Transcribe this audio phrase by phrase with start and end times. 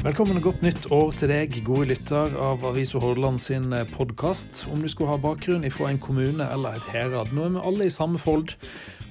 [0.00, 4.62] Velkommen og godt nytt år til deg, gode lytter av Avisa Hordaland sin podkast.
[4.72, 7.34] Om du skulle ha bakgrunn fra en kommune eller et herad.
[7.36, 8.54] Nå er vi alle i samme fold.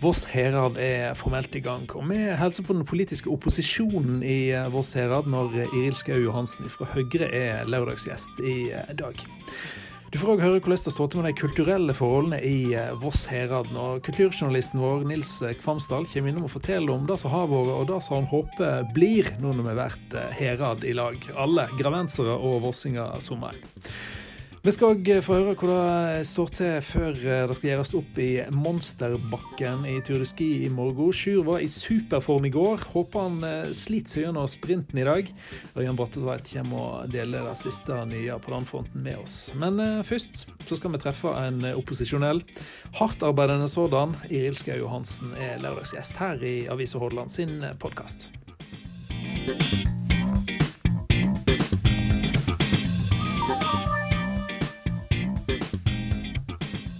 [0.02, 1.86] Voss herad er formelt i gang.
[1.94, 6.90] Og vi hilser på den politiske opposisjonen i Voss herad når Iril Skau Johansen fra
[6.96, 8.58] Høyre er lørdagsgjest i
[8.98, 9.22] dag.
[10.10, 13.28] Du får òg høre hvordan det står til med de kulturelle forholdene i eh, Voss
[13.30, 13.68] herad.
[13.76, 17.86] Når kulturjournalisten vår Nils Kvamsdal kommer innom og forteller om det som har vært, og
[17.92, 21.30] det som han håper blir nå når vi har vært eh, herad i lag.
[21.38, 23.62] Alle gravensere og vossinger som er.
[24.60, 28.28] Vi skal òg få høre hvordan det står til før eh, skal gjøres opp i
[28.52, 31.14] monsterbakken i Tour de Ski i morgen.
[31.16, 32.84] Sjur var i superform i går.
[32.92, 35.32] Håper han eh, sliter seg gjennom sprinten i dag.
[35.80, 39.38] Ørjan Brattetveit kommer og deler det siste nye på den fronten med oss.
[39.56, 42.44] Men eh, først så skal vi treffe en opposisjonell,
[43.00, 44.18] hardtarbeidende sådan.
[44.28, 48.28] Iril Skau Johansen er lørdagsgjest her i Avisa Hordaland sin podkast.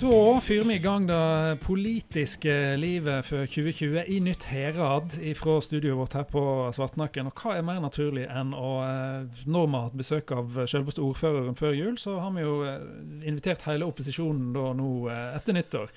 [0.10, 6.00] Da fyrer vi i gang det politiske livet for 2020 i nytt herad fra studioet
[6.00, 6.42] vårt her på
[6.74, 7.30] Svartnakken.
[7.30, 11.04] Og hva er mer naturlig enn å eh, Når vi har hatt besøk av selveste
[11.06, 12.82] ordføreren før jul, så har vi jo eh,
[13.30, 15.94] invitert hele opposisjonen da nå eh, etter nyttår.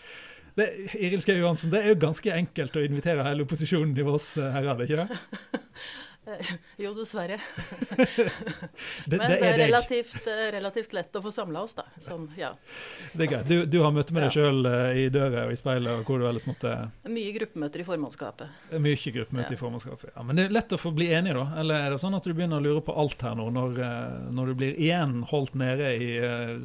[0.60, 0.68] Det,
[1.00, 4.84] Iril Skau Johansen, det er jo ganske enkelt å invitere hele opposisjonen i Voss herad,
[4.84, 5.20] ikke det?
[6.76, 7.38] Jo, dessverre.
[9.06, 11.84] det, Men det er, relativt, er relativt, lett å få samla oss, da.
[12.02, 12.52] Sånn, ja.
[13.12, 13.48] Det er greit.
[13.48, 16.22] Du, du, har møte med deg sjøl eh, i døra og i speilet og hvor
[16.22, 16.74] du ellers måtte
[17.10, 18.62] Mye gruppemøter i formannskapet.
[18.78, 19.58] Mye gruppemøter ja.
[19.58, 20.12] i formannskapet.
[20.14, 21.46] Ja, Men det er lett å få bli enig, da?
[21.62, 24.16] Eller er det sånn at du begynner å lure på alt her nå, når, eh,
[24.36, 26.12] når du blir igjen holdt nede i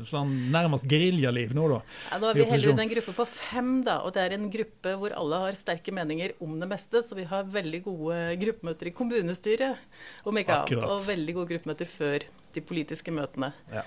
[0.08, 1.82] sånn nærmest geriljaliv nå, da?
[2.12, 4.00] Ja, Nå er vi heldigvis en gruppe på fem, da.
[4.06, 7.02] Og det er en gruppe hvor alle har sterke meninger om det meste.
[7.06, 9.78] Så vi har veldig gode gruppemøter i kommunestyret kommunestyret,
[10.24, 10.84] om ikke annet.
[10.84, 13.54] Og veldig gode gruppemøter før de politiske møtene.
[13.72, 13.86] Ja.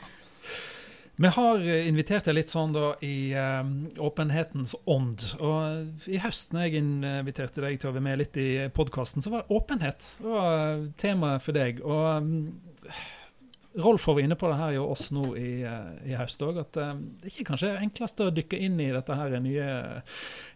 [1.21, 3.61] Vi har invitert deg litt sånn da i uh,
[4.01, 5.21] åpenhetens ånd.
[5.39, 9.35] Og i høst når jeg inviterte deg til å være med litt i podkasten, så
[9.35, 10.15] var åpenhet.
[10.17, 11.83] Det var temaet for deg.
[11.85, 12.33] Og um,
[13.79, 16.75] Rolf var inne på det her jo oss nå i, eh, i høst òg, at
[16.83, 19.67] um, det er ikke kanskje er enklest å dykke inn i dette her nye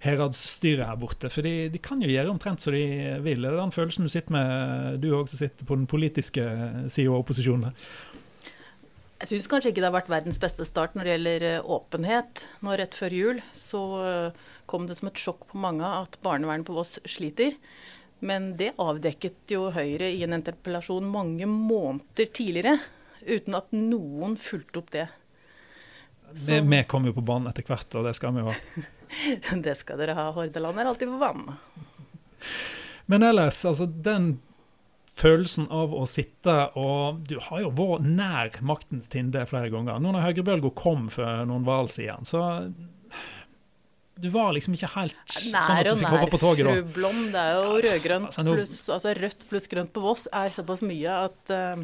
[0.03, 1.31] heradsstyret her borte.
[1.31, 2.83] For de, kan jo gjøre omtrent som de
[3.23, 3.47] vil.
[3.47, 6.43] Er det den følelsen du sitter med, du òg som sitter på den politiske
[6.91, 7.77] sida av opposisjonen?
[9.23, 12.45] Jeg syns kanskje ikke det har vært verdens beste start når det gjelder eh, åpenhet.
[12.67, 13.85] Nå rett før jul så
[14.67, 17.55] kom det som et sjokk på mange at barnevernet på Voss sliter.
[18.27, 22.79] Men det avdekket jo Høyre i en interpellasjon mange måneder tidligere
[23.23, 25.09] uten at noen fulgte opp det.
[26.35, 28.87] Vi, vi kommer jo på banen etter hvert, og det skal vi jo ha.
[29.67, 30.31] det skal dere ha.
[30.35, 31.55] Hordaland er alltid på banen.
[33.07, 34.35] Men ellers, altså den
[35.15, 40.01] følelsen av å sitte og Du har jo vært nær maktens tinde flere ganger.
[40.03, 42.43] Nå når høyrebølga kom for noen valg siden, så
[44.15, 46.75] du var liksom ikke helt sånn at du fikk hoppe på toget da.
[46.75, 47.25] Nær og nær, fru Blom.
[47.35, 51.17] Det er jo rødgrønt altså, pluss altså rødt pluss grønt på Voss er såpass mye
[51.27, 51.83] at uh,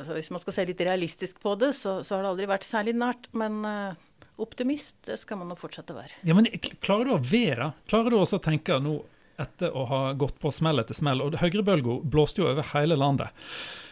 [0.00, 2.66] altså Hvis man skal se litt realistisk på det, så, så har det aldri vært
[2.68, 3.28] særlig nært.
[3.38, 4.08] Men uh,
[4.40, 6.20] optimist det skal man nå fortsette å være.
[6.28, 6.50] Ja, men
[6.84, 9.00] Klarer du å være Klarer du også å tenke nå,
[9.38, 13.34] etter å ha gått på smell etter smell, og høyrebølga blåste jo over hele landet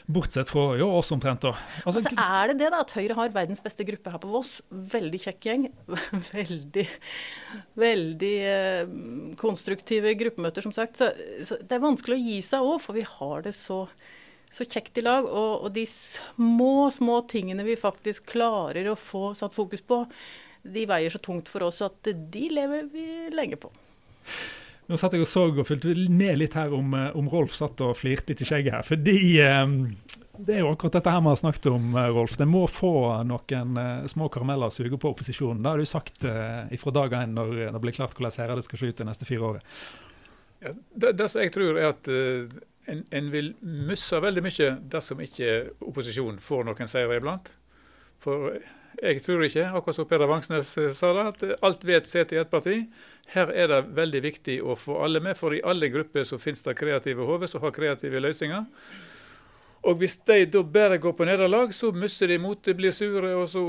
[0.07, 1.51] Bortsett fra jo, oss omtrent, da.
[1.83, 4.53] Altså, altså, er det det, da, at Høyre har verdens beste gruppe her på Voss?
[4.71, 5.65] Veldig kjekk gjeng.
[6.37, 6.85] Veldig,
[7.75, 8.93] veldig eh,
[9.41, 11.01] konstruktive gruppemøter, som sagt.
[11.01, 11.11] Så,
[11.43, 13.81] så, det er vanskelig å gi seg òg, for vi har det så
[14.51, 15.27] så kjekt i lag.
[15.27, 20.05] Og, og, de små, små tingene vi faktisk klarer å få satt fokus på,
[20.67, 23.71] de veier så tungt for oss at de lever vi lenge på.
[24.87, 27.81] Nå satt jeg og så og fulgte med litt her om, eh, om Rolf satt
[27.83, 28.87] og flirte litt i skjegget her.
[28.87, 29.77] Fordi um,
[30.39, 32.37] det er jo akkurat dette her vi har snakket om, Rolf.
[32.39, 32.93] Det må få
[33.27, 33.79] noen
[34.11, 35.63] små karameller å suge på opposisjonen.
[35.65, 38.83] Det har du sagt ifra fra dag én når det blir klart hvordan det skal
[38.83, 39.65] se ut de neste fire årene.
[40.61, 44.73] Ja, det, det, som jeg tror er at uh, en, en, vil miste veldig mye
[44.93, 45.53] dersom ikke
[45.85, 47.51] opposisjonen får noen seire iblant.
[48.23, 48.59] For
[49.03, 52.41] jeg tror ikke, akkurat som Peder Vangsnes eh, sa det, at alt vet sitter i
[52.41, 52.79] ett parti.
[53.35, 56.65] Her er det veldig viktig å få alle med, for i alle grupper så finnes
[56.65, 58.65] det kreative hoder som har kreative løsninger.
[59.87, 63.45] Og hvis de da bare går på nederlag, så mister de motet, blir sure, og
[63.51, 63.63] så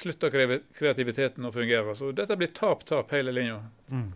[0.00, 0.32] slutter
[0.78, 1.94] kreativiteten å fungere.
[1.98, 3.60] Så dette blir tap-tap hele linja.
[3.92, 4.08] Mm.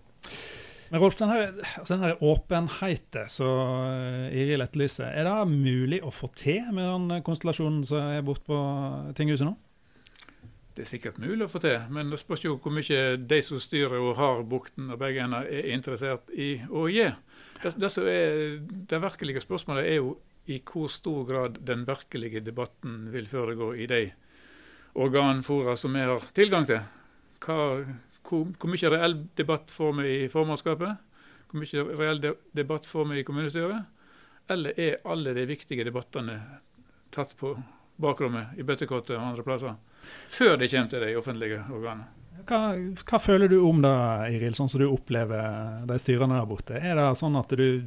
[0.93, 6.29] Men Rolf, den altså denne åpenheten som eh, Iril etterlyser, er det mulig å få
[6.37, 8.59] til med den konstellasjonen som er borte på
[9.17, 9.55] tinghuset nå?
[10.77, 13.61] Det er sikkert mulig å få til, men det spørs jo hvor mye de som
[13.61, 17.09] styrer og har bukten og begge ender, er interessert i å gi.
[17.63, 18.55] Det, det, er,
[18.93, 20.15] det virkelige spørsmålet er jo
[20.53, 24.03] i hvor stor grad den virkelige debatten vil foregå i de
[25.01, 26.85] organfora som vi har tilgang til.
[27.43, 27.59] Hva,
[28.33, 31.11] hvor, hvor, mye reell debatt får vi i formannskapet?
[31.51, 34.01] Hvor mye reell de, debatt får vi i kommunestyret?
[34.51, 36.39] Eller er alle de viktige debattene
[37.13, 37.53] tatt på
[38.03, 39.77] bakrommet, i bøttekottet og andre plasser,
[40.33, 42.09] før de kommer til de offentlige organene?
[42.49, 42.61] Hva,
[43.05, 43.93] hva, føler du om det,
[44.35, 46.81] Iril, sånn som du opplever de styrene der borte?
[46.81, 47.85] Er det sånn at du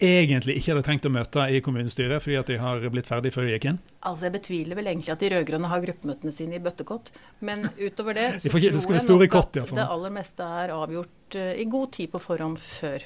[0.00, 3.46] egentlig ikke hadde trengt å møte i kommunestyret fordi at de har blitt ferdig før
[3.46, 3.78] de gikk inn?
[4.00, 7.12] Altså, Jeg betviler vel egentlig at de rød-grønne har gruppemøtene sine i bøttekott.
[7.44, 11.68] Men utover det så tror jeg nok at det aller meste er avgjort uh, i
[11.70, 13.04] god tid på forhånd før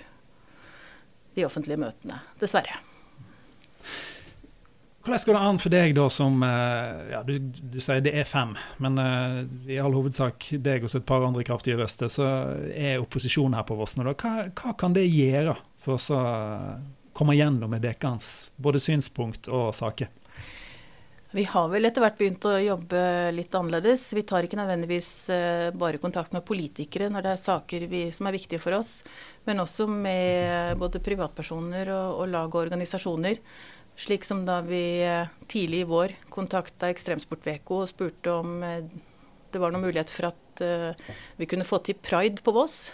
[1.35, 2.21] de offentlige møtene.
[2.39, 2.79] Dessverre.
[5.05, 8.25] Hvordan går det an for deg, da, som uh, ja, du, du, sier det er
[8.25, 12.31] fem, men uh, i all hovedsak deg og et par andre kraftige røster, så
[12.71, 14.07] er opposisjonen her på Vossene.
[14.15, 16.25] Hva, hva kan det gjøre for å
[17.15, 20.11] komme gjennom med deres både synspunkt og saker?
[21.35, 22.99] Vi har vel etter hvert begynt å jobbe
[23.35, 24.05] litt annerledes.
[24.15, 28.29] Vi tar ikke nødvendigvis eh, bare kontakt med politikere når det er saker vi, som
[28.31, 29.01] er viktige for oss,
[29.43, 33.43] men også med både privatpersoner og, og lag og organisasjoner.
[33.99, 38.87] Slik som da vi eh, tidlig i vår kontakta Ekstremsportveko og spurte om eh,
[39.51, 40.41] det var noen mulighet for at
[41.35, 42.93] vi kunne få til pride på Voss.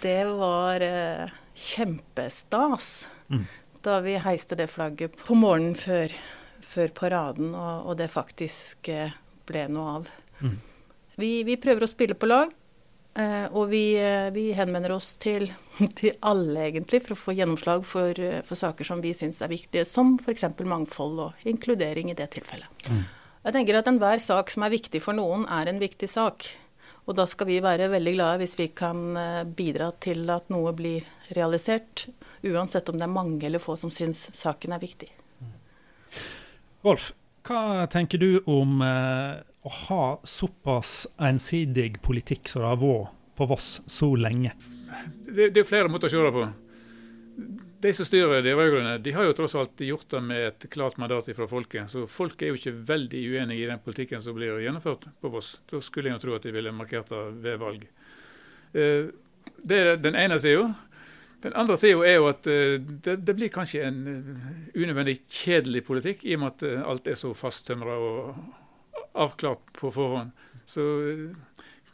[0.00, 0.84] Det var
[1.58, 3.44] kjempestas mm.
[3.82, 6.14] da vi heiste det flagget på morgenen før,
[6.62, 9.16] før paraden, og, og, det faktisk eh,
[9.48, 10.08] ble noe av.
[10.40, 10.56] Mm.
[11.18, 12.52] Vi, vi, prøver å spille på lag,
[13.18, 15.50] eh, og vi, eh, vi, henvender oss til,
[15.98, 19.86] til, alle, egentlig, for å få gjennomslag for, for saker som vi syns er viktige,
[19.88, 20.46] som f.eks.
[20.62, 22.88] mangfold og inkludering i det tilfellet.
[22.90, 23.06] Mm.
[23.48, 26.50] Jeg tenker at Enhver sak som er viktig for noen, er en viktig sak.
[27.08, 30.74] Og da skal vi være veldig glade hvis vi kan eh, bidra til at noe
[30.76, 31.06] blir
[31.36, 32.04] realisert,
[32.44, 35.08] uansett om det er mange eller få som syns saken er viktig.
[36.84, 37.10] Rolf,
[37.48, 43.48] hva tenker du om eh, å ha såpass ensidig politikk som det har vært på
[43.48, 44.52] Voss så lenge?
[45.24, 46.44] Det, det er flere måter å se det på
[47.80, 50.98] de som styrer de rød-grønne, de har jo tross alt gjort det med et klart
[50.98, 51.90] mandat fra folket.
[51.92, 55.56] Så folk er jo ikke veldig uenige i den politikken som blir gjennomført på Voss.
[55.70, 57.84] Da skulle jeg jo tro at de ville markert det ved valg.
[58.74, 59.10] Eh,
[59.62, 60.72] det er den ene sida.
[61.44, 64.34] Den andre sida er jo at eh, det, det, blir kanskje en eh,
[64.74, 70.34] unødvendig kjedelig politikk, i og med at alt er så fasttømra og avklart på forhånd.
[70.68, 70.82] Så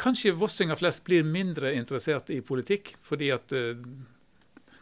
[0.01, 3.53] kanskje vossinger flest blir mindre interessert i politikk, fordi at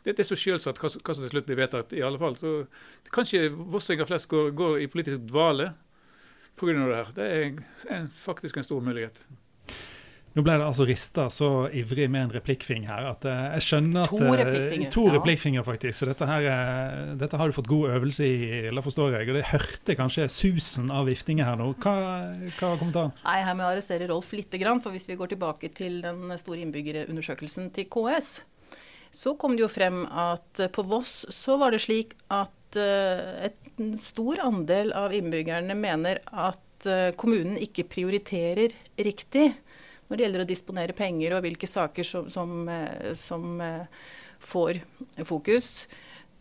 [0.04, 2.34] det, er så selvsagt hva, hva, som til slutt blir vedtatt, i alle fall.
[2.38, 2.54] Så
[3.14, 5.72] kanskje vossinger flest går, går, i politisk dvale
[6.58, 6.74] pga.
[6.74, 7.14] det her.
[7.16, 9.22] Det er en, faktisk en stor mulighet.
[10.32, 14.06] Nå ble det altså rista så ivrig med en replikkfing her at uh, jeg skjønner
[14.06, 14.92] at To eh, replikkfinger.
[14.94, 15.14] To ja.
[15.18, 15.96] replikkfinger, faktisk.
[15.98, 19.28] Så dette, her, uh, dette, har du fått god øvelse i, eller forstår jeg.
[19.28, 21.68] Og det hørte kanskje susen av viftinger her nå.
[21.84, 21.94] Hva,
[22.56, 23.12] hva var kommentaren?
[23.26, 26.64] Nei, Her må jeg arrestere Rolf litt, for hvis vi går tilbake til den store
[26.64, 28.38] innbyggerundersøkelsen til KS,
[29.12, 33.58] så kom det jo frem at eh, på Voss så var det slik at et
[33.76, 39.50] en stor andel av innbyggerne mener at uh, kommunen ikke prioriterer riktig
[40.08, 42.68] når det gjelder å disponere penger og hvilke saker som, som,
[43.16, 43.62] som
[44.44, 44.82] får
[45.24, 45.86] fokus.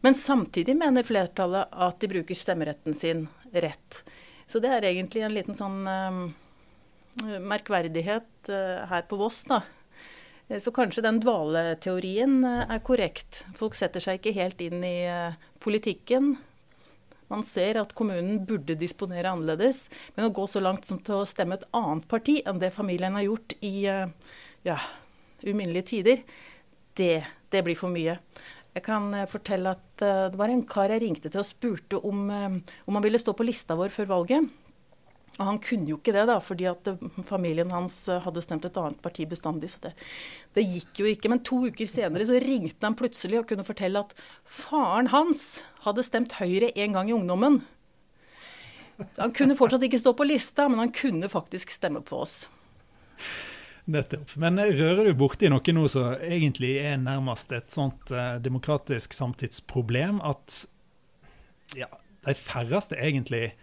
[0.03, 4.01] Men samtidig mener flertallet at de bruker stemmeretten sin rett.
[4.43, 5.87] Så det er egentlig en liten sånn
[7.47, 8.51] merkverdighet
[8.91, 9.61] her på Voss, da.
[10.51, 13.43] Eh, så kanskje den dvaleteorien eh, er korrekt.
[13.58, 16.36] Folk setter seg ikke helt inn i eh, politikken.
[17.31, 19.86] Man ser at kommunen burde disponere annerledes,
[20.17, 23.15] men å gå så langt som til å stemme et annet parti enn det familien
[23.15, 24.75] har gjort i ja,
[25.39, 26.25] uminnelige tider,
[27.00, 28.17] det, det, blir for mye.
[28.75, 33.00] Jeg kan fortelle at det var en kar jeg ringte til og spurte om, om
[33.00, 34.51] han ville stå på lista vår før valget.
[35.39, 36.88] Og han kunne jo ikke det, da, fordi at
[37.27, 39.71] familien hans eh, hadde stemt et annet parti bestandig.
[39.73, 39.93] Så det,
[40.57, 41.31] det, gikk jo ikke.
[41.31, 46.05] Men to uker senere så ringte han plutselig og kunne fortelle at faren hans hadde
[46.05, 47.61] stemt Høyre en gang i ungdommen.
[49.17, 52.43] Han kunne fortsatt ikke stå på lista, men han kunne faktisk stemme på oss.
[53.91, 54.35] Nettopp.
[54.38, 60.21] Men rører du borti noe nå som egentlig er nærmest et sånt eh, demokratisk samtidsproblem,
[60.21, 60.61] at
[61.79, 61.89] ja,
[62.27, 63.55] de færreste egentlig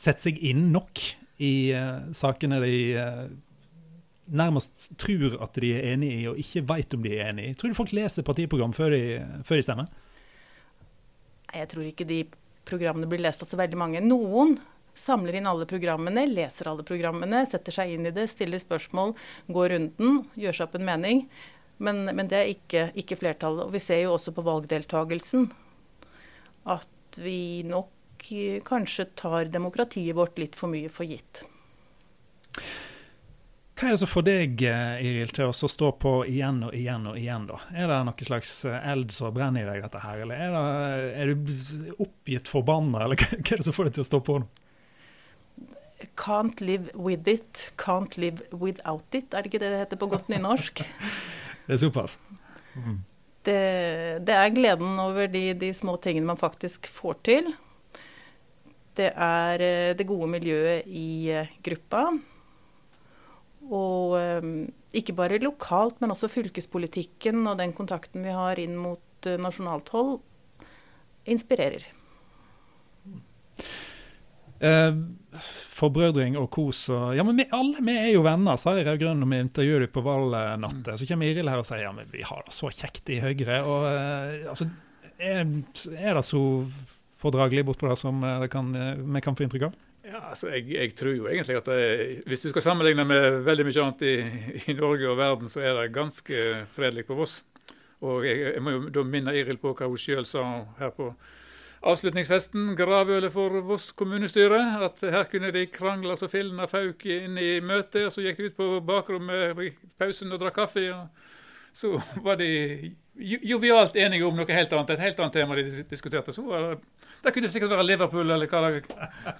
[0.00, 1.02] setter seg inn nok
[1.40, 3.24] i uh, sakene de uh,
[4.30, 7.54] nærmest tror at de er enig i, og ikke vet om de er enig i.
[7.58, 9.02] Tror du folk leser partiprogram før de,
[9.46, 9.88] før de stemmer?
[11.50, 12.20] Jeg tror ikke de
[12.68, 14.02] programmene blir lest av så veldig mange.
[14.04, 14.56] Noen
[14.94, 19.14] samler inn alle programmene, leser alle programmene, setter seg inn i det, stiller spørsmål,
[19.50, 21.24] går runden, gjør seg opp en mening.
[21.80, 23.64] Men, men det er ikke, ikke, flertallet.
[23.66, 25.48] Og vi ser jo også på valgdeltagelsen
[26.70, 27.88] at vi nok
[28.34, 31.42] eh, kanskje tar demokratiet vårt litt for mye for gitt.
[33.80, 37.14] Hva er det som får deg Iril, til å stå på igjen og igjen og
[37.16, 37.46] igjen?
[37.48, 37.60] da?
[37.72, 40.20] Er det noe slags eld som brenner i deg, dette her?
[40.26, 44.04] Eller er, det, er du oppgitt forbanna, eller hva er det som får deg til
[44.04, 44.50] å stå på nå?
[46.20, 49.32] Can't live with it, can't live without it.
[49.32, 50.84] Er det ikke det det heter på godt nynorsk?
[51.66, 52.18] det er såpass?
[52.76, 53.00] Mm.
[53.48, 53.60] Det,
[54.28, 57.52] det, er gleden over de, de, små tingene man faktisk får til.
[58.98, 62.08] Det er eh, det gode miljøet i eh, gruppa.
[63.70, 64.54] Og um,
[64.96, 70.16] ikke bare lokalt, men også fylkespolitikken og den kontakten vi har inn mot nasjonalt hold,
[71.28, 71.84] inspirerer.
[74.60, 74.94] Eh,
[75.80, 79.22] forbrødring og kos og Ja, men vi, alle vi er jo venner, sa de rød-grønne
[79.22, 80.82] når vi intervjuet dem på valgnatt.
[80.82, 80.98] Mm.
[81.00, 83.62] Så kommer Iril her og sier ja, men vi har det så kjekt i Høyre.
[83.64, 84.68] Og eh, altså,
[85.16, 85.40] er,
[85.96, 86.42] er, det så
[87.20, 88.72] fordragelig bortpå det som vi kan,
[89.14, 89.78] vi kan få inntrykk av?
[90.10, 93.66] Ja, altså jeg, jeg, tror jo egentlig at det, Hvis du skal sammenligne med veldig
[93.68, 94.14] mye annet i,
[94.64, 97.42] i, Norge og verden, så er det ganske fredelig på Voss.
[98.00, 100.46] Og jeg, jeg må jo da minne Iril på hva hun sjøl sa
[100.80, 101.10] her på
[101.86, 104.60] avslutningsfesten, gravølet for Voss kommunestyre.
[104.86, 108.06] At her kunne de krangle så fillene fauk inn i møtet.
[108.08, 110.86] og Så gikk de ut på bakrommet i pausen og drakk kaffe.
[110.94, 115.84] og Så var de jovialt enige om noe helt annet, et helt annet tema de
[115.90, 116.32] diskuterte.
[116.34, 118.82] Så var det, det kunne sikkert være Liverpool eller hva det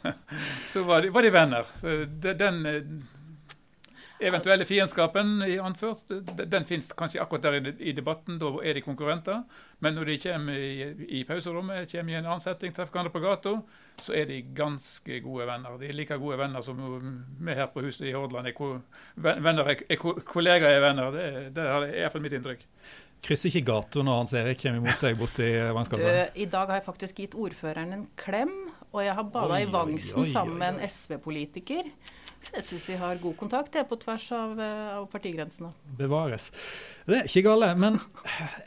[0.73, 1.73] Så var de, var de venner.
[1.81, 2.63] Så den
[4.21, 6.11] eventuelle fiendskapen i anført,
[6.53, 8.39] den finnes kanskje akkurat der i debatten.
[8.41, 9.43] Da er de konkurrenter.
[9.81, 10.73] Men når de kommer i,
[11.21, 13.55] i pauserommet, kommer i en annen setting, treffer hverandre på gata,
[14.01, 15.79] så er de ganske gode venner.
[15.81, 18.83] De er like gode venner som vi her på huset i Hordaland er,
[19.37, 21.15] er, er kollegaer er venner.
[21.17, 22.67] Det, det er iallfall mitt inntrykk.
[23.25, 26.39] Krysser ikke gata når Hans Erik kommer imot deg borti vannskapet?
[26.41, 28.55] I dag har jeg faktisk gitt ordføreren en klem,
[28.91, 31.91] og jeg har bada i Vangsen sammen med en SV-politiker.
[32.41, 35.75] Så jeg syns vi har god kontakt det på tvers av, eh, av, partigrensene.
[35.99, 36.49] Bevares.
[37.05, 37.75] Det er ikke gale.
[37.77, 38.01] Men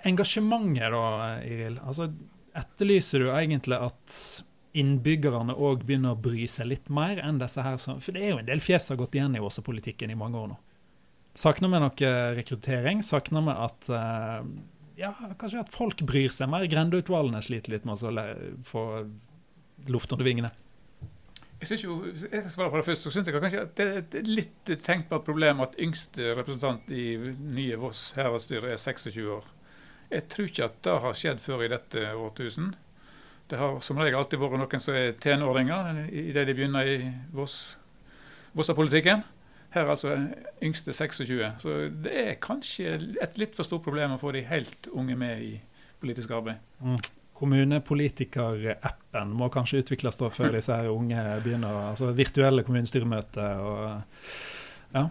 [0.05, 1.05] engasjementet da,
[1.41, 1.79] Iril.
[1.81, 2.11] Altså,
[2.53, 4.19] etterlyser du egentlig at
[4.77, 7.81] innbyggerne òg begynner å bry seg litt mer enn disse her?
[7.81, 10.37] For det er jo en del fjes som har gått igjen i Åse-politikken i mange
[10.37, 10.59] år nå.
[11.33, 13.01] Savner vi noe rekruttering?
[13.05, 14.43] Savner vi at uh,
[14.99, 16.67] ja, kanskje at folk bryr seg mer?
[16.69, 18.27] Grendeutvalgene sliter litt med å
[18.67, 18.83] få
[19.89, 20.53] luft under vingene.
[21.63, 21.93] Jeg synes jo,
[22.27, 25.23] jeg skal svare på det først, så synes jeg kanskje at det er litt tenkbart
[25.23, 29.47] problem at yngste representant i nye Voss herredsstyre er 26 år.
[30.11, 32.73] Jeg tror ikke at det har skjedd før i dette årtusen.
[33.47, 36.97] Det har som regel alltid vært noen som er tenåringer idet de begynner i
[37.33, 39.23] Vossa-politikken.
[39.73, 40.13] Her er altså
[40.63, 41.41] yngste 26.
[41.63, 41.75] Så
[42.05, 45.53] det er kanskje et litt for stort problem å få de helt unge med i
[46.03, 46.61] politisk arbeid.
[46.83, 47.01] Mm
[47.43, 51.89] kommunepolitikerappen må kanskje utvikles da før disse her unge begynner.
[51.89, 53.81] altså Virtuelle kommunestyremøter og
[54.93, 55.09] ja.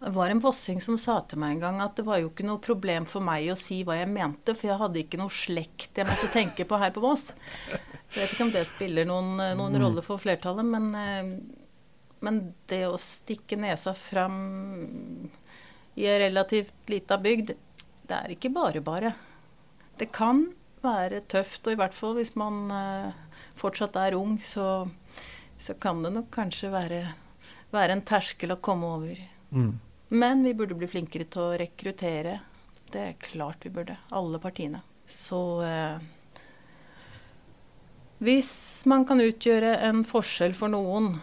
[0.00, 2.46] Det var en vossing som sa til meg en gang at det var jo ikke
[2.48, 5.98] noe problem for meg å si hva jeg mente, for jeg hadde ikke noe slekt
[6.00, 7.26] jeg måtte tenke på her på Voss.
[7.68, 9.80] Jeg vet ikke om det spiller noen, noen mm.
[9.82, 11.34] rolle for flertallet, men, eh,
[12.24, 14.38] men, det å stikke nesa fram
[15.96, 17.54] i ei relativt lita bygd,
[18.08, 19.14] det er ikke bare bare.
[20.00, 20.46] Det kan
[20.84, 21.66] være tøft.
[21.66, 24.88] Og i hvert fall hvis man uh, fortsatt er ung, så,
[25.58, 27.02] så, kan det nok kanskje være,
[27.74, 29.24] være en terskel å komme over.
[29.50, 29.74] Mm.
[30.10, 32.40] Men vi burde bli flinkere til å rekruttere.
[32.90, 33.98] Det er klart vi burde.
[34.16, 34.82] Alle partiene.
[35.10, 36.02] Så eh,
[38.22, 38.52] hvis
[38.90, 41.14] man kan utgjøre en forskjell for noen,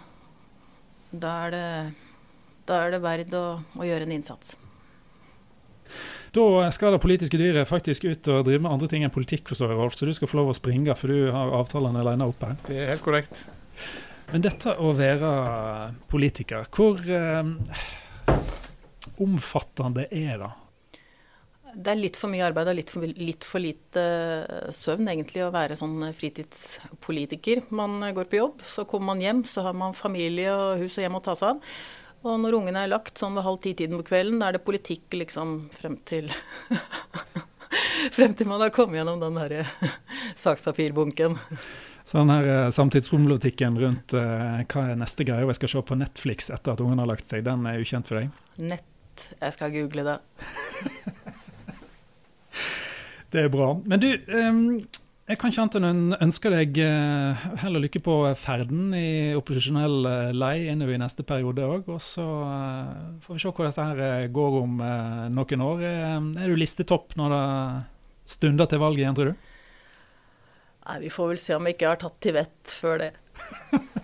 [1.12, 1.68] da er det,
[2.68, 3.46] da er det verdt å,
[3.78, 4.56] å gjøre en innsats.
[6.36, 9.72] Da skal det politiske dyret faktisk ut og drive med andre ting enn politikk, forstår
[9.72, 9.96] jeg, Rolf.
[9.98, 12.58] Så du skal få lov å springe, for du har avtalene alene opp her.
[12.68, 13.46] Det er helt korrekt.
[14.34, 15.32] Men dette å være
[16.12, 17.54] politiker, hvor eh,
[19.24, 20.52] omfattende er det?
[21.76, 24.04] Det er litt for mye arbeid og litt for, litt for lite
[24.74, 27.66] søvn, egentlig, å være sånn fritidspolitiker.
[27.76, 31.06] Man går på jobb, så kommer man hjem, så har man familie og hus og
[31.06, 31.74] hjem å ta seg av.
[32.28, 35.20] Og når ungene er lagt sånn ved halv ti-tiden på kvelden, da er det politikk
[35.20, 36.32] liksom frem til
[38.16, 39.66] Frem til man har kommet gjennom den derre
[40.44, 41.36] sakpapirbunken.
[42.08, 46.52] Sånn her uh, Samtidsproblematikken rundt uh, hva er neste greie jeg skal se på Netflix
[46.54, 48.32] etter at ungene har lagt seg, den er ukjent for deg?
[48.62, 49.28] Nett.
[49.42, 50.18] Jeg skal google det.
[53.34, 53.74] det er bra.
[53.86, 54.62] Men du, um,
[55.27, 60.07] jeg kan ikke annet enn ønske deg heller hell og lykke på ferden i opposisjonell
[60.07, 61.89] eh, lei innover i neste periode òg.
[61.91, 62.93] Og så eh,
[63.25, 64.79] får vi se hvordan dette her går om
[65.36, 65.84] noen år.
[65.84, 67.43] Er du listetopp når det
[68.38, 69.46] stunder til valget igjen, tror du?
[70.88, 73.12] Nei, Vi får vel se om jeg ikke har tatt til vett før det.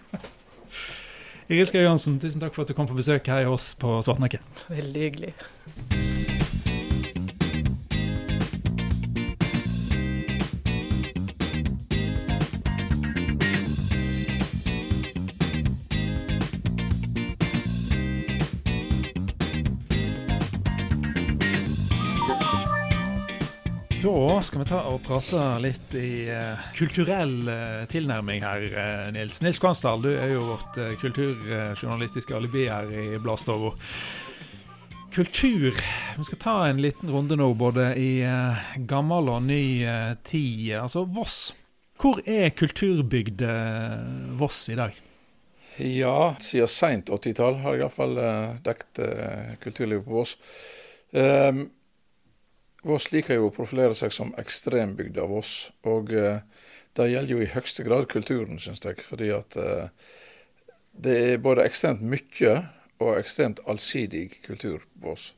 [1.52, 4.00] Iril Skau Johansen, tusen takk for at du kom på besøk her i oss på
[4.04, 4.42] Svartnakke.
[4.72, 6.13] Veldig hyggelig.
[24.54, 29.40] Skal vi ta og prate litt i uh, kulturell uh, tilnærming her, uh, Nils.
[29.42, 33.72] Nils Kvansdal, du er jo vårt kulturjournalistiske alibi her i Bladstova.
[35.16, 38.22] Kultur Vi skal ta en liten runde nå, både i
[38.86, 39.66] gammel og ny
[40.22, 40.76] tid.
[40.84, 41.42] Altså Voss.
[41.98, 43.54] Hvor er kulturbygde
[44.38, 44.94] Voss i dag?
[45.82, 48.20] Ja, siden seint 80-tall har jeg iallfall
[48.62, 49.08] dekket
[49.66, 50.38] kulturlivet på Voss.
[51.10, 51.72] Um,
[52.84, 55.72] Voss liker jo å profilere seg som ekstrembygda Voss.
[55.88, 56.44] Og eh,
[56.98, 59.00] det gjelder jo i høyeste grad kulturen, syns jeg.
[59.08, 59.88] Fordi at eh,
[60.94, 62.58] det er både ekstremt mye
[63.02, 65.32] og ekstremt allsidig kultur på Voss.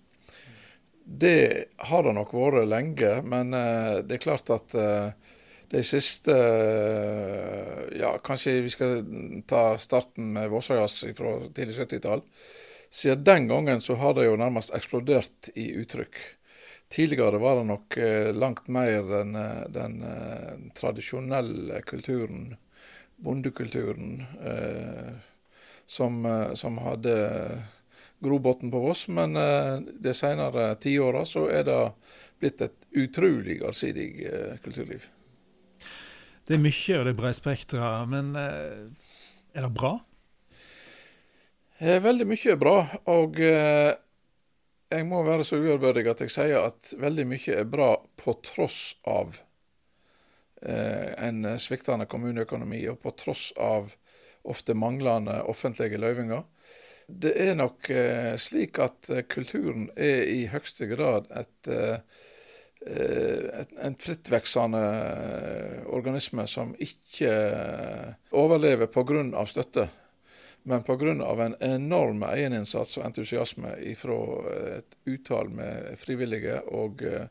[1.05, 5.35] Det har det nok vært lenge, men eh, det er klart at eh,
[5.69, 9.03] de siste eh, Ja, kanskje vi skal
[9.47, 12.25] ta starten med Vossøyas fra tidlig 70-tall.
[12.89, 16.17] Siden den gangen så har det jo nærmest eksplodert i uttrykk.
[16.87, 22.55] Tidligere var det nok eh, langt mer den, eh, den eh, tradisjonelle kulturen,
[23.15, 24.25] bondekulturen,
[25.85, 26.17] som,
[26.53, 27.13] som, hadde
[28.19, 29.05] grobotn på Voss.
[29.07, 29.37] Men
[30.03, 31.77] de senere tiåra så er det
[32.43, 34.09] blitt et utrolig allsidig
[34.65, 35.07] kulturliv.
[36.43, 37.93] Det er mye, og det er bredspektra.
[38.11, 39.93] Men er det bra?
[41.79, 42.77] Veldig mye er bra.
[43.15, 43.39] Og
[44.93, 48.95] jeg må være så uærbødig at jeg sier at veldig mye er bra på tross
[49.09, 49.37] av
[50.61, 53.95] eh, en sviktende kommuneøkonomi, og på tross av
[54.45, 56.45] ofte manglende offentlige løyvinger.
[57.07, 62.00] Det er nok eh, slik at eh, kulturen er i høyeste grad et, eh,
[63.81, 67.35] en frittveksende eh, organisme som ikke
[68.33, 69.45] overlever pga.
[69.45, 69.89] støtte.
[70.65, 71.11] Men pga.
[71.45, 74.19] en enorm egeninnsats og entusiasme fra
[74.77, 77.27] et utall med frivillige og eh,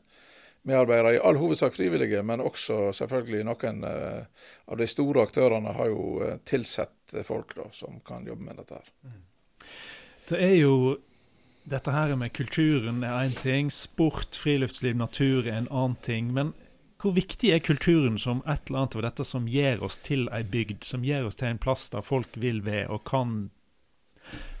[0.63, 5.91] medarbeidere, i all hovedsak frivillige, men også selvfølgelig noen eh, av de store aktørene har
[5.91, 6.05] jo
[6.47, 8.73] tilsett tilsatt folk da, som kan jobbe med dette.
[8.73, 8.93] her.
[9.03, 9.21] Mm.
[10.29, 10.97] Det er jo
[11.65, 16.33] dette her med kulturen er én ting, sport, friluftsliv, natur er en annen ting.
[16.33, 16.53] Men
[17.01, 20.43] hvor viktig er kulturen som et eller annet av dette som gir oss til ei
[20.47, 23.35] bygd, som gir oss til en plass der folk vil ved og kan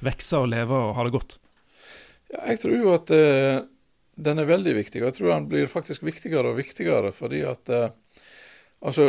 [0.05, 1.37] vokse og leve og ha det godt?
[2.33, 3.63] Ja, jeg tror jo at uh,
[4.15, 7.11] den er veldig viktig, og jeg tror den blir faktisk viktigere og viktigere.
[7.11, 7.89] fordi at uh,
[8.81, 9.07] altså,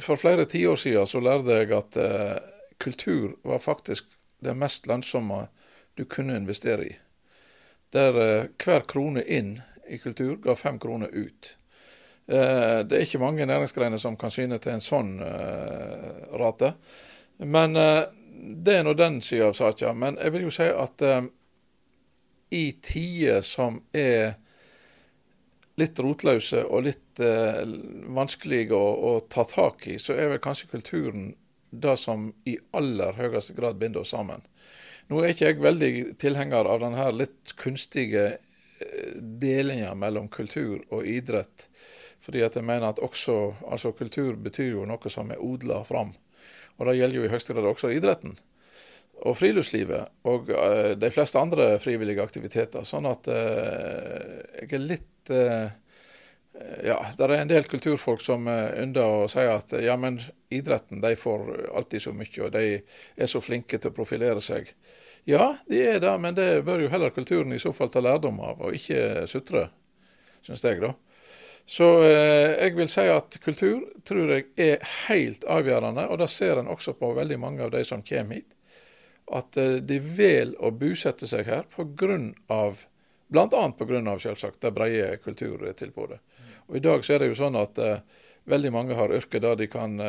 [0.00, 2.36] For flere tiår siden så lærte jeg at uh,
[2.78, 4.04] kultur var faktisk
[4.44, 5.46] det mest lønnsomme
[5.98, 6.96] du kunne investere i.
[7.92, 8.12] Der
[8.60, 9.56] hver krone inn
[9.88, 11.57] i kultur ga fem kroner ut.
[12.28, 16.74] Eh, det er ikke mange næringsgreiner som kan syne til en sånn eh, rate.
[17.40, 18.02] Men eh,
[18.36, 19.94] det er nå den sida av saka.
[19.96, 21.04] Men jeg vil jo si at
[22.52, 24.36] i tider som er
[25.78, 27.20] litt rotløse og litt
[28.14, 31.32] vanskelige å, å, ta tak i, så er vel kanskje kulturen
[31.70, 34.42] det som i aller høyeste grad binder oss sammen.
[35.10, 38.38] Nå er ikke jeg veldig tilhenger av denne litt kunstige
[39.18, 41.68] delinga mellom kultur og idrett.
[42.22, 43.36] Fordi at jeg mener at også
[43.70, 46.12] altså kultur betyr jo noe som er odla fram.
[46.78, 48.36] Og det gjelder jo i høyeste grad også idretten.
[49.26, 52.86] Og friluftslivet og uh, de fleste andre frivillige aktiviteter.
[52.86, 55.68] Sånn at uh, jeg er litt uh,
[56.82, 60.16] Ja, det er en del kulturfolk som ynder å si at ja, men
[60.50, 62.80] idretten de får alltid så mye, og de
[63.14, 64.72] er så flinke til å profilere seg.
[65.28, 68.40] Ja, de er det, men det bør jo heller kulturen i så fall ta lærdom
[68.42, 69.68] av, og ikke sutre,
[70.42, 70.96] syns jeg, da.
[71.68, 76.56] Så eh, jeg vil si at kultur tror jeg er helt avgjørende, og det ser
[76.56, 78.54] en også på veldig mange av de som kommer hit.
[79.28, 82.16] At eh, de velger å bosette seg her pga.
[83.28, 83.64] Bl.a.
[83.76, 84.14] pga.
[84.16, 86.22] selvsagt det brede kulturtilbudet.
[86.72, 88.00] Og I dag så er det jo sånn at eh,
[88.48, 90.00] veldig mange har yrker der de kan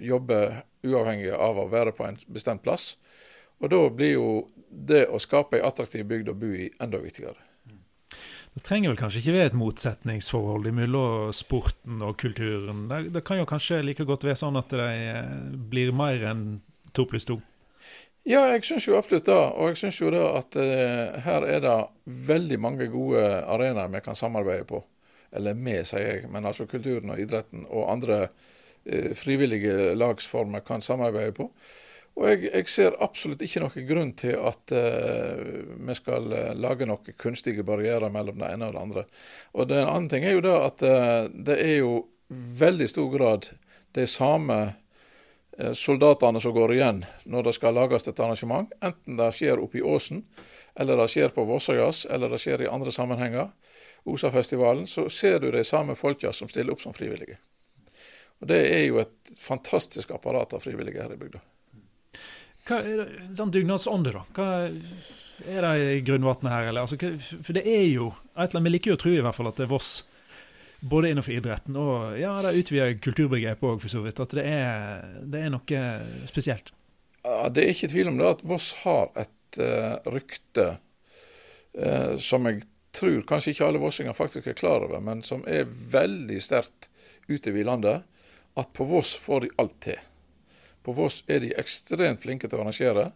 [0.00, 0.38] jobbe
[0.80, 2.94] uavhengig av å være på en bestemt plass.
[3.60, 4.30] Og da blir jo
[4.72, 7.36] det å skape ei attraktiv bygd å bo i enda viktigere.
[8.56, 12.86] Det trenger vel kanskje ikke være et motsetningsforhold mellom sporten og kulturen.
[12.88, 15.34] Det, det, kan jo kanskje like godt være sånn at de eh,
[15.68, 16.46] blir mer enn
[16.96, 17.36] to pluss to?
[18.24, 19.36] Ja, jeg syns jo absolutt det.
[19.36, 21.76] Og jeg syns jo da at eh, her er det
[22.32, 24.80] veldig mange gode arenaer vi kan samarbeide på.
[25.36, 26.30] Eller med, sier jeg.
[26.32, 28.26] Men altså kulturen og idretten og andre
[29.18, 31.50] frivillige lagsformer kan samarbeide på.
[32.16, 35.40] Og jeg, jeg, ser absolutt ikke noen grunn til at uh,
[35.76, 39.04] vi skal lage noen kunstige barrierer mellom det ene og det andre.
[39.52, 41.98] Og den andre ting er jo da at uh, det er jo
[42.60, 43.50] veldig stor grad
[43.98, 48.72] de samme uh, soldatene som går igjen når det skal lages et arrangement.
[48.80, 50.24] Enten det skjer oppe i åsen,
[50.72, 53.52] eller det skjer på Vossajazz, eller det skjer i andre sammenhenger.
[54.08, 57.36] Osafestivalen, så ser du de samme folka som stiller opp som frivillige.
[58.40, 61.40] Og Det er jo et fantastisk apparat av frivillige her i bygda.
[62.66, 63.06] Hva er det,
[63.38, 64.24] den dugnadsånde, da?
[64.34, 64.48] Hva
[65.46, 66.70] er det i grunnvannet her?
[66.70, 66.86] Eller?
[66.86, 66.98] Altså,
[67.44, 69.50] for det er jo et eller annet, Vi liker jo å tro i hvert fall
[69.50, 69.92] at det er Voss,
[70.80, 74.22] både innenfor idretten og ja, det utvider kulturbegrepet òg, for så vidt.
[74.22, 75.84] At det er, det er, noe
[76.28, 76.72] spesielt.
[77.22, 82.66] Det er ikke tvil om det at Voss har et uh, rykte uh, som jeg
[82.96, 86.90] tror kanskje ikke alle vossinger faktisk er klar over, men som er veldig sterkt
[87.28, 88.04] utover i landet.
[88.56, 89.98] At på Voss får de alt til.
[90.86, 93.08] På Voss er de ekstremt flinke til å arrangere,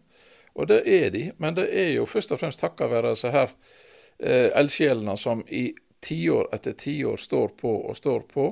[0.58, 1.28] og det er de.
[1.38, 3.52] Men det er jo først og fremst takket være disse her
[4.18, 5.68] eh, eldsjelene som i
[6.02, 8.48] tiår etter tiår står på og står på,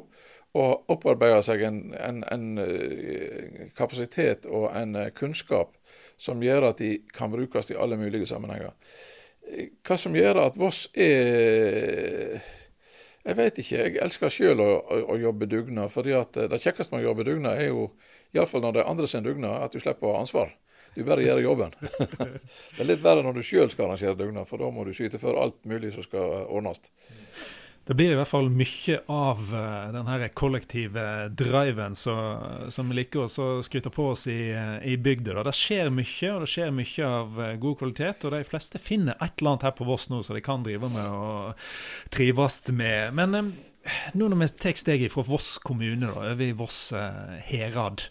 [0.58, 5.74] og opparbeider seg en, en, en eh, kapasitet og en eh, kunnskap
[6.18, 8.72] som gjør at de kan brukes i alle mulige sammenhenger.
[9.82, 12.38] Hva som gjør at Voss er
[13.28, 13.80] jeg vet ikke.
[13.82, 15.92] Jeg elsker sjøl å, å, å, jobbe dugnad.
[15.92, 17.90] fordi at eh, Det kjekkeste med å jobbe dugnad er jo,
[18.36, 20.54] iallfall når det er andre sin dugnad, at du slipper å ha ansvar.
[20.96, 21.74] Du bare gjør jobben.
[21.84, 25.20] det er litt verre når du sjøl skal arrangere dugnad, for da må du skyte
[25.22, 26.88] for alt mulig som skal ordnes.
[27.88, 33.24] Det blir i hvert fall mye av uh, den her kollektive driven som vi liker
[33.24, 34.52] å skryte på oss i,
[34.84, 35.40] i bygda.
[35.46, 38.26] Det skjer mye, og det skjer mye av uh, god kvalitet.
[38.28, 40.90] Og de fleste finner et eller annet her på Voss nå som de kan drive
[40.92, 41.64] med og
[42.12, 43.16] trives med.
[43.16, 43.54] Men
[44.12, 46.90] nå når vi tar steget fra Voss kommune da, over i Voss
[47.48, 48.04] herad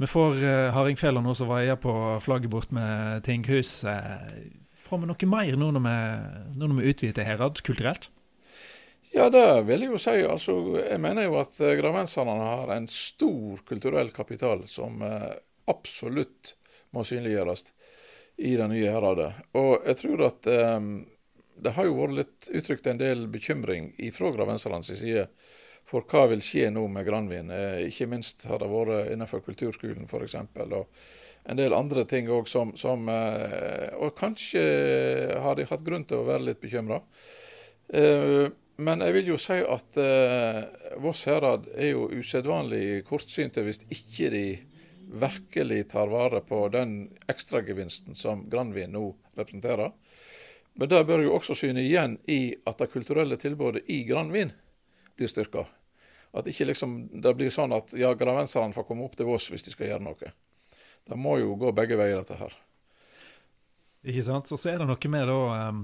[0.00, 0.40] Vi får
[0.72, 1.92] hardingfela nå som vaier på
[2.24, 4.24] flagget bort med tinghuset.
[4.88, 5.96] Får vi noe mer nå når vi,
[6.64, 8.08] nå vi utvider herad kulturelt?
[9.14, 10.14] Ja, det vil jeg jo si.
[10.24, 15.34] Altså, jeg mener jo at eh, gravenserne har en stor kulturell kapital som eh,
[15.68, 16.54] absolutt
[16.96, 17.66] må synliggjøres
[18.40, 19.28] i det nye heradet.
[19.60, 20.48] Og jeg tror at
[20.78, 20.88] um,
[21.60, 25.26] det har jo vært litt uttrykt en del bekymring fra gravensernes side
[25.88, 27.52] for hva vil skje nå med Granvin.
[27.84, 30.36] Ikke minst har det vært innenfor kulturskolen f.eks.
[30.64, 30.88] Og
[31.52, 34.64] en del andre ting òg som, som Og kanskje
[35.44, 37.02] har de hatt grunn til å være litt bekymra.
[37.92, 38.48] Eh,
[38.84, 40.62] men jeg vil jo si at eh,
[41.02, 44.44] Voss herad er jo usedvanlig kortsynte hvis ikke de
[45.12, 49.04] virkelig tar vare på den ekstragevinsten som Granvin nå
[49.36, 49.92] representerer.
[50.74, 54.54] Men det bør jo også syne igjen i at det kulturelle tilbudet i Granvin
[55.16, 55.66] blir styrka.
[56.32, 59.68] At ikke liksom det blir sånn at ja, gravenserne får komme opp til Voss hvis
[59.68, 60.32] de skal gjøre noe.
[61.08, 62.54] Det må jo gå begge veier, dette her.
[64.08, 64.48] Ikke sant.
[64.48, 65.82] Så er det noe med da um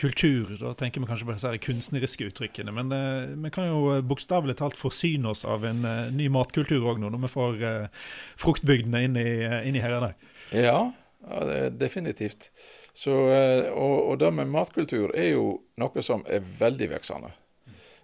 [0.00, 0.54] kultur.
[0.60, 2.74] Da tenker vi kanskje på disse kunstneriske uttrykkene.
[2.74, 6.88] Men uh, vi kan jo uh, bokstavelig talt forsyne oss av en uh, ny matkultur
[6.90, 7.60] òg nå, når vi får
[8.40, 9.28] fruktbygdene inn i,
[9.68, 10.14] inn i herrene.
[10.56, 10.90] Ja,
[11.76, 12.48] definitivt.
[12.96, 15.44] Så, og, og, det med matkultur er jo
[15.78, 17.30] noe som er veldig veksende.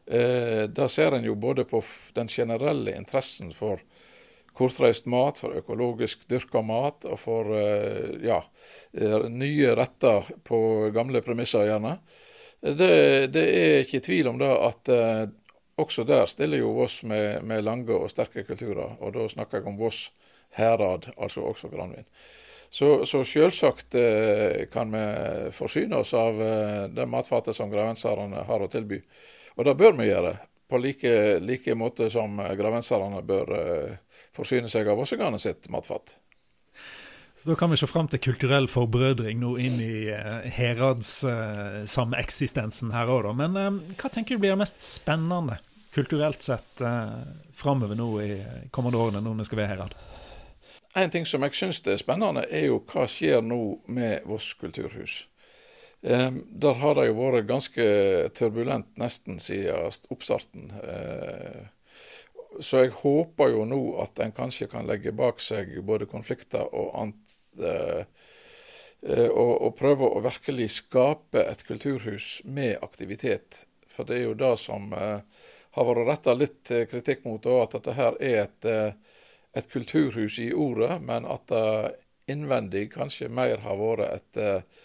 [0.06, 1.82] Eh, da ser en jo både på
[2.14, 3.80] den generelle interessen for
[4.56, 8.40] kortreist mat, for økologisk dyrka mat og for eh, ja,
[8.96, 10.58] eh, nye retter på
[10.94, 11.98] gamle premisser, gjerne.
[12.60, 12.88] Det,
[13.34, 15.26] det, er ikke tvil om det at eh,
[15.76, 18.96] også der stiller jo Voss med, med, lange og sterke kulturer.
[19.04, 20.08] Og da snakker jeg om Voss
[20.56, 22.08] herad, altså også Granvin.
[22.72, 23.94] Så, så selvsagt
[24.72, 25.02] kan vi
[25.54, 26.40] forsyne oss av
[26.90, 28.98] det matfatet som gravenserne har å tilby.
[29.54, 30.32] Og det bør vi gjøre,
[30.68, 33.90] på like, like måte som gravenserne bør uh,
[34.36, 36.16] forsyne seg av vossingene sitt matfat.
[37.36, 40.16] Så Da kan vi se fram til kulturell forbrødring nå inn i uh,
[40.58, 43.32] heradssameksistensen uh, her òg, da.
[43.44, 43.52] Men
[43.94, 45.56] hva tenker du blir mest spennende
[45.96, 47.22] kulturelt sett uh,
[47.56, 49.92] framover nå i kommende årene, når vi skal være herad?
[50.96, 53.60] En ting som jeg syns er spennende, er jo hva skjer nå
[53.92, 55.26] med Voss kulturhus.
[56.02, 57.86] Um, der har det jo vært ganske
[58.36, 60.68] turbulent nesten siden oppstarten.
[60.82, 61.64] Eh,
[62.60, 66.92] så jeg håper jo nå at en kanskje kan legge bak seg både konflikter og
[67.00, 67.36] annet.
[67.60, 68.02] Eh,
[69.02, 73.64] eh, og, og, prøve å virkelig skape et kulturhus med aktivitet.
[73.92, 75.20] For det er jo det som eh,
[75.76, 78.68] har vært retta litt kritikk mot, at dette her er et,
[79.52, 81.96] et kulturhus i ordet, men at det
[82.32, 84.78] innvendig kanskje mer har vært et,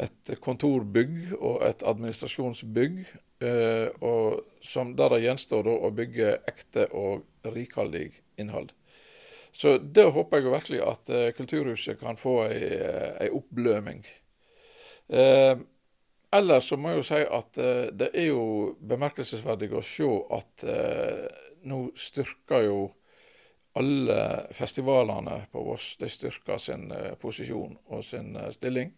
[0.00, 3.04] et kontorbygg og et administrasjonsbygg.
[3.44, 8.08] Eh, og som der det gjenstår å bygge ekte og rikholdig
[8.40, 8.72] innhold.
[9.54, 12.72] Så det håper jeg virkelig at eh, Kulturhuset kan få ei,
[13.22, 14.02] ei oppbløming.
[15.08, 15.54] Eh,
[16.34, 18.44] ellers så må jeg jo si at eh, det er jo
[18.80, 21.24] bemerkelsesverdig å se at eh,
[21.70, 22.78] nå styrker jo
[23.74, 28.92] alle festivalene på Voss de styrker sin eh, posisjon og sin eh, stilling.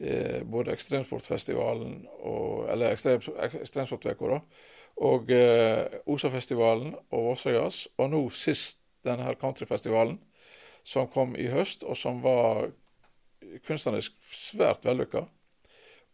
[0.00, 3.20] Eh, både Ekstremsportfestivalen, og, eller ekstrem,
[3.60, 4.40] Ekstremsportveka, da,
[5.02, 5.30] og
[6.10, 7.86] Osafestivalen og Vossøyas.
[7.98, 10.18] Og nå sist denne her countryfestivalen
[10.84, 12.70] som kom i høst, og som var
[13.66, 15.24] kunstnerisk svært vellykka.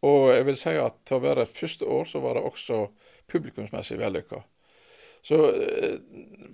[0.07, 2.85] Og jeg vil si at til å være første år, så var det også
[3.31, 4.43] publikumsmessig vellykka.
[5.27, 5.97] Så eh,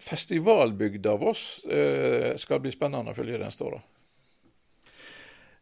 [0.01, 3.83] festivalbygda Voss eh, skal bli spennende å følge neste år.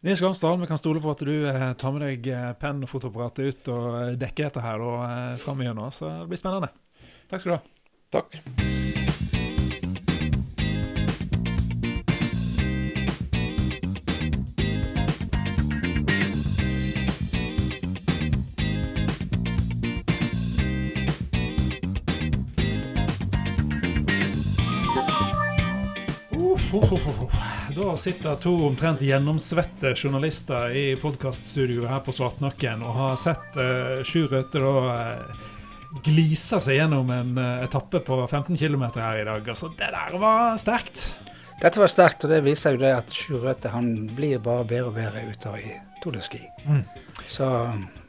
[0.02, 2.90] Nils Gamsdal, vi kan stole på at du eh, tar med deg eh, penn og
[2.90, 6.72] fotoapparatet ut og eh, dekker dette her og, eh, fram igjennom, så det blir spennende.
[7.30, 7.62] Takk skal du ha.
[8.18, 8.40] Takk.
[27.76, 34.02] Da sitter to omtrent gjennomsvette journalister i podkaststudioet her på Svartnakken og har sett uh,
[34.04, 35.46] Sju Røthe da uh,
[36.04, 39.48] glise seg gjennom en uh, etappe på 15 km her i dag.
[39.54, 41.06] Altså, det der var sterkt.
[41.62, 44.90] Dette var sterkt, og det viser jo det at Sju Røthe han blir bare bedre
[44.90, 46.42] og bedre ute i Tour de Ski.
[46.68, 46.84] Mm.
[47.24, 47.48] Så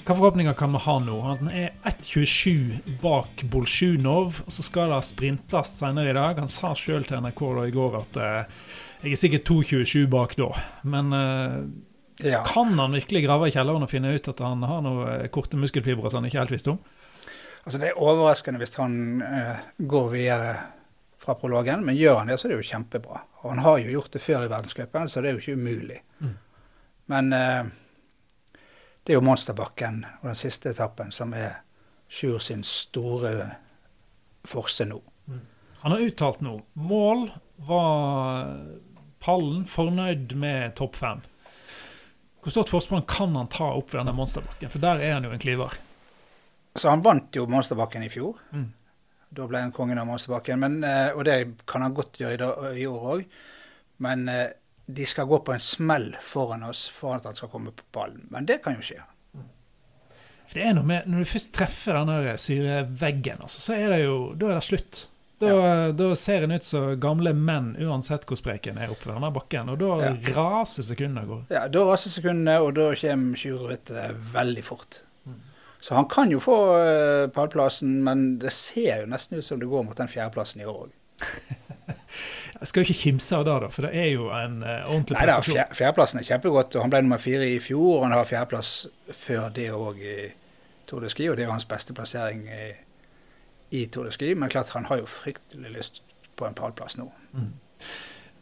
[0.04, 1.14] Hva forhåpninger kan vi ha nå?
[1.24, 6.42] Han er 1,27 bak Bolsjunov, og så skal det sprintes senere i dag.
[6.42, 8.58] Han sa sjøl til NRK da i går at eh,
[9.06, 10.50] jeg er sikkert 2,27 bak da.
[10.92, 11.56] Men eh,
[12.34, 12.42] ja.
[12.50, 16.12] kan han virkelig grave i kjelleren og finne ut at han har noen korte muskelfibre
[16.12, 16.82] som han ikke helt visste om?
[17.64, 20.58] Altså Det er overraskende hvis han eh, går videre
[21.24, 23.22] fra prologen, men gjør han det, så er det jo kjempebra.
[23.46, 26.02] Og han har jo gjort det før i verdenscupen, så det er jo ikke umulig.
[26.20, 26.36] Mm.
[27.14, 27.72] Men uh,
[29.04, 31.62] det er jo Monsterbakken og den siste etappen som er
[32.14, 33.48] Sjur sin store
[34.46, 35.00] forse nå.
[35.82, 37.26] Han har uttalt nå mål
[37.68, 38.52] var
[39.24, 41.24] pallen, fornøyd med topp fem.
[42.44, 44.72] Hvor stort forsprang kan han ta opp ved denne monsterbakken?
[44.72, 45.76] For der er han jo en klyver.
[46.76, 48.40] Så han vant jo Monsterbakken i fjor.
[48.52, 48.66] Mm.
[49.34, 50.60] Da ble han kongen av Monsterbakken.
[50.60, 51.38] Men, eh, og det
[51.70, 53.24] kan han godt gjøre i, år òg.
[54.04, 54.50] Men eh,
[54.86, 58.26] de skal gå på en smell foran oss for at han skal komme på ballen.
[58.34, 59.00] Men det kan jo skje.
[60.54, 64.18] Det er noe med, Når du først treffer denne syreveggen, altså, så er det jo
[64.38, 65.08] da er det slutt.
[65.44, 65.56] Da,
[65.98, 69.32] da ser en ut som gamle menn, uansett hvor sprek en er oppe ved denne
[69.34, 69.72] bakken.
[69.74, 70.12] Og da Ja.
[70.38, 71.48] raser sekundene av gårde.
[71.58, 75.02] Ja, Da raser sekundene, og da kommer Sjur Røthe veldig fort.
[75.84, 79.68] Så han kan jo få uh, pallplassen, men det ser jo nesten ut som det
[79.68, 80.94] går mot den fjerdeplassen i år òg.
[82.64, 85.18] Jeg skal jo ikke kimse av det, da, for det er jo en uh, ordentlig
[85.18, 85.58] Nei prestasjon.
[85.58, 86.78] Neida, fjerdeplassen er kjempegodt.
[86.78, 88.72] og Han ble nummer fire i fjor, og han har fjerdeplass
[89.20, 90.16] før det òg i
[90.88, 91.28] Tour de Ski.
[91.28, 92.70] Og det er jo hans beste plassering i,
[93.76, 94.32] i Tour de Ski.
[94.40, 96.00] Men klart han har jo fryktelig lyst
[96.40, 97.10] på en pallplass nå.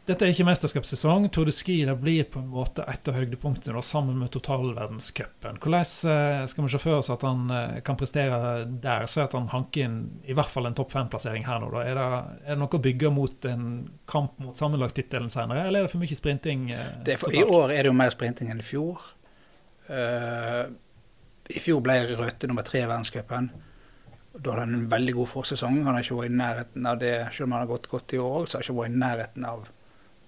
[0.02, 1.28] Dette er ikke mesterskapssesong.
[1.30, 5.60] Tour de Ski det blir på en måte et av høydepunktene da, sammen med totalverdenscupen.
[5.62, 8.40] Hvordan eh, skal vi se for oss at han eh, kan prestere
[8.82, 11.68] der, så at han hanker inn i hvert fall en topp fem-plassering her nå?
[11.70, 11.84] Da?
[11.86, 13.68] Er, det, er det noe å bygge mot en
[14.10, 16.64] kamp mot sammenlagttittelen senere, eller er det for mye sprinting?
[16.74, 19.04] eh, Det for, I år er det jo mer sprinting enn i fjor.
[19.86, 20.64] Uh,
[21.52, 23.52] I fjor ble Røthe nummer tre i verdenscupen.
[24.32, 25.78] Da hadde han en veldig god forsesong.
[25.86, 28.20] Han har ikke vært i nærheten av det, selv om han har gått godt i
[28.22, 29.64] år òg, så har han ikke vært i nærheten av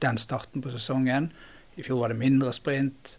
[0.05, 1.33] den starten på sesongen.
[1.75, 3.17] I fjor var det mindre sprint,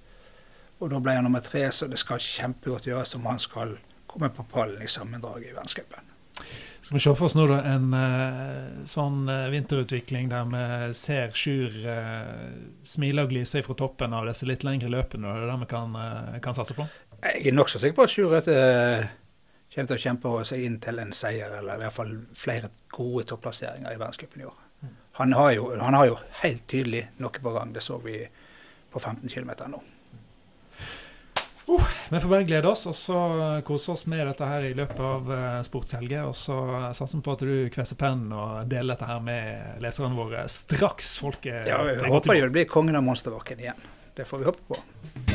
[0.80, 4.32] og da ble han nummer tre, så det skal kjempegodt gjøres om han skal komme
[4.32, 6.12] på pallen i sammendraget i verdenscupen.
[6.86, 11.32] Skal vi se for oss nå da en uh, sånn uh, vinterutvikling der vi ser
[11.34, 12.52] Sjur uh,
[12.86, 15.32] smile og glise fra toppen av disse litt lengre løpene?
[15.32, 15.98] og Det er det vi kan,
[16.46, 16.86] kan satse på?
[17.24, 21.16] Jeg er nokså sikker på at Sjur kommer til å kjempe seg inn til en
[21.16, 24.65] seier, eller i hvert fall flere gode topplasseringer i verdenscupen i år.
[25.18, 27.72] Han har, jo, han har jo helt tydelig noe på gang.
[27.74, 28.18] Det så vi
[28.92, 29.80] på 15 km nå.
[32.10, 33.20] Vi får bare glede oss og så
[33.66, 35.64] kose oss med dette her i løpet av sportshelga.
[35.66, 36.26] sportshelget.
[36.28, 36.58] Og så
[36.92, 41.16] satser vi på at du kveser pennen og deler dette her med leserne våre straks
[41.24, 43.90] folk er Ja, vi håper jo det blir kongen av monsterbakken igjen.
[44.16, 45.35] Det får vi håpe på.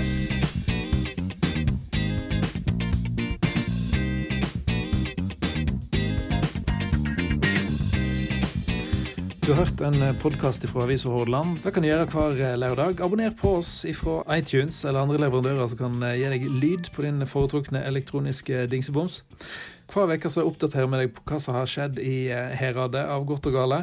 [9.50, 11.56] Har hørt en podkast fra Avisa Hordaland.
[11.64, 13.00] Det kan du gjøre hver lørdag.
[13.02, 17.26] Abonner på oss fra iTunes eller andre leverandører som kan gi deg lyd på din
[17.26, 19.24] foretrukne elektroniske dingseboms.
[19.90, 23.58] Hver uke oppdaterer vi deg på hva som har skjedd i heradet av godt og
[23.58, 23.80] gale.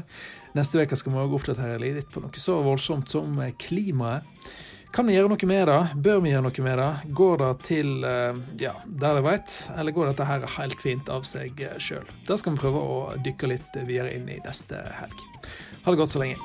[0.56, 4.23] Neste uke skal vi også oppdatere litt på noe så voldsomt som klimaet.
[4.95, 5.80] Kan vi gjøre noe med det?
[5.99, 6.91] Bør vi gjøre noe med det?
[7.19, 11.27] Går det til eh, ja, der det veit, eller går dette her helt fint av
[11.27, 12.08] seg eh, sjøl?
[12.23, 15.37] Det skal vi prøve å dykke litt videre inn i neste helg.
[15.88, 16.36] Ha det godt så lenge.